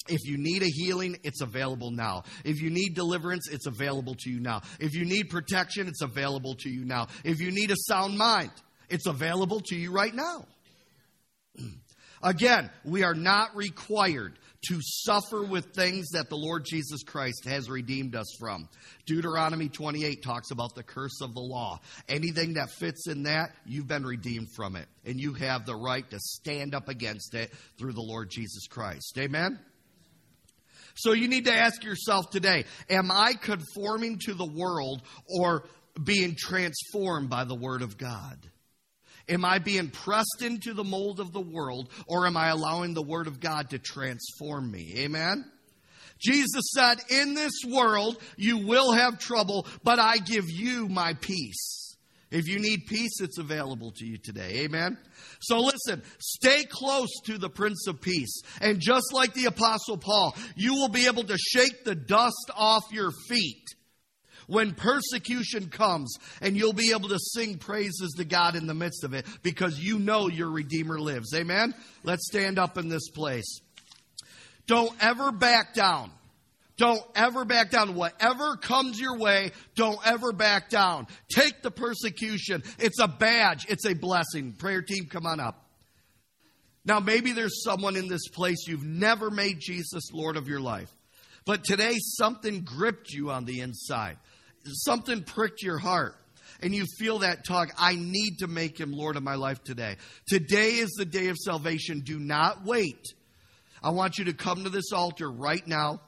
[0.08, 2.24] If you need a healing, it's available now.
[2.44, 4.64] If you need deliverance, it's available to you now.
[4.80, 7.10] If you need protection, it's available to you now.
[7.24, 8.52] If you need a sound mind,
[8.90, 10.46] it's available to you right now.
[12.24, 17.70] Again, we are not required to suffer with things that the Lord Jesus Christ has
[17.70, 18.70] redeemed us from.
[19.06, 21.80] Deuteronomy 28 talks about the curse of the law.
[22.08, 24.88] Anything that fits in that, you've been redeemed from it.
[25.06, 29.18] And you have the right to stand up against it through the Lord Jesus Christ.
[29.18, 29.60] Amen?
[30.96, 35.66] So you need to ask yourself today Am I conforming to the world or
[36.02, 38.38] being transformed by the Word of God?
[39.30, 43.02] Am I being pressed into the mold of the world or am I allowing the
[43.02, 44.94] Word of God to transform me?
[44.98, 45.46] Amen?
[46.20, 51.84] Jesus said, In this world you will have trouble, but I give you my peace.
[52.32, 54.64] If you need peace, it's available to you today.
[54.64, 54.98] Amen?
[55.40, 58.42] So listen, stay close to the Prince of Peace.
[58.60, 62.92] And just like the Apostle Paul, you will be able to shake the dust off
[62.92, 63.64] your feet
[64.48, 69.04] when persecution comes, and you'll be able to sing praises to God in the midst
[69.04, 71.34] of it because you know your Redeemer lives.
[71.34, 71.74] Amen?
[72.04, 73.62] Let's stand up in this place.
[74.68, 76.12] Don't ever back down.
[76.78, 77.96] Don't ever back down.
[77.96, 81.08] Whatever comes your way, don't ever back down.
[81.34, 82.64] Take the persecution.
[82.80, 84.54] It's a badge, it's a blessing.
[84.54, 85.60] Prayer team, come on up.
[86.86, 90.92] Now, maybe there's someone in this place you've never made Jesus Lord of your life.
[91.46, 94.18] But today, something gripped you on the inside
[94.66, 96.16] something pricked your heart
[96.62, 99.98] and you feel that tug, I need to make him Lord of my life today.
[100.28, 102.02] Today is the day of salvation.
[102.06, 103.06] Do not wait.
[103.82, 106.00] I want you to come to this altar right now.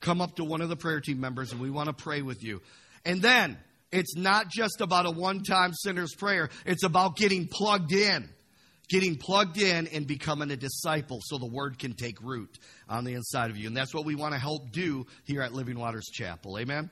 [0.00, 2.42] Come up to one of the prayer team members and we want to pray with
[2.42, 2.60] you.
[3.04, 3.56] And then,
[3.94, 8.28] It's not just about a one time sinner's prayer, it's about getting plugged in.
[8.90, 13.14] Getting plugged in and becoming a disciple so the word can take root on the
[13.14, 13.68] inside of you.
[13.68, 16.58] And that's what we want to help do here at Living Waters Chapel.
[16.58, 16.90] Amen?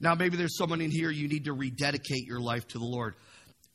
[0.00, 3.14] Now, maybe there's someone in here you need to rededicate your life to the Lord.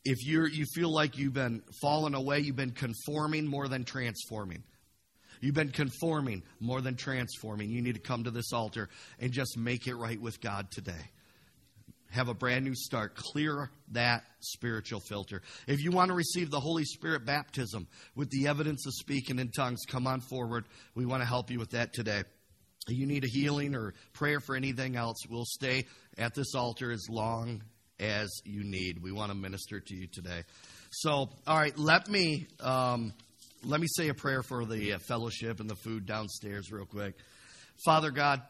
[0.04, 4.62] If you're, you feel like you've been falling away, you've been conforming more than transforming.
[5.40, 7.70] You've been conforming more than transforming.
[7.70, 11.10] You need to come to this altar and just make it right with God today.
[12.10, 13.16] Have a brand new start.
[13.16, 15.42] Clear that spiritual filter.
[15.66, 19.50] If you want to receive the Holy Spirit baptism with the evidence of speaking in
[19.50, 20.66] tongues, come on forward.
[20.94, 22.22] We want to help you with that today.
[22.88, 25.86] You need a healing or prayer for anything else, we'll stay
[26.18, 27.62] at this altar as long
[28.00, 29.00] as you need.
[29.00, 30.42] We want to minister to you today.
[30.90, 33.12] So, all right, let me um,
[33.64, 37.14] let me say a prayer for the uh, fellowship and the food downstairs, real quick.
[37.84, 38.42] Father God,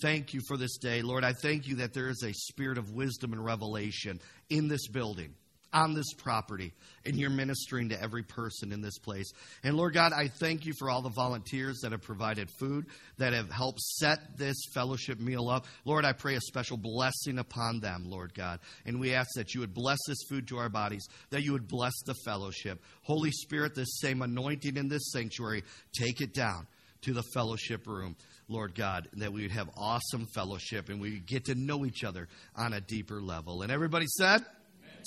[0.00, 1.02] thank you for this day.
[1.02, 4.86] Lord, I thank you that there is a spirit of wisdom and revelation in this
[4.88, 5.34] building
[5.72, 6.72] on this property,
[7.04, 9.30] and you're ministering to every person in this place.
[9.64, 12.86] And Lord God, I thank you for all the volunteers that have provided food,
[13.18, 15.66] that have helped set this fellowship meal up.
[15.84, 18.60] Lord, I pray a special blessing upon them, Lord God.
[18.84, 21.68] And we ask that you would bless this food to our bodies, that you would
[21.68, 22.82] bless the fellowship.
[23.02, 25.64] Holy Spirit, this same anointing in this sanctuary,
[25.94, 26.66] take it down
[27.02, 28.16] to the fellowship room.
[28.48, 32.04] Lord God, that we would have awesome fellowship and we would get to know each
[32.04, 33.62] other on a deeper level.
[33.62, 34.42] And everybody said,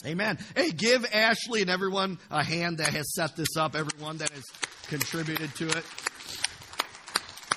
[0.06, 0.38] Amen.
[0.56, 4.44] Hey, give Ashley and everyone a hand that has set this up, everyone that has
[4.88, 5.84] contributed to it.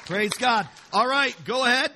[0.07, 0.67] Praise God.
[0.93, 1.93] All right, go ahead.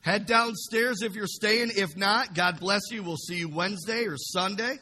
[0.00, 1.70] Head downstairs if you're staying.
[1.76, 3.04] If not, God bless you.
[3.04, 4.78] We'll see you Wednesday or Sunday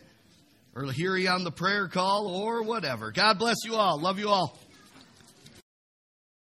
[0.75, 3.13] or hear you on the prayer call or whatever.
[3.13, 4.01] God bless you all.
[4.01, 4.59] Love you all.